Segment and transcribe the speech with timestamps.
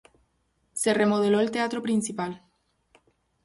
[0.73, 2.41] Se remodeló el Teatro Principal.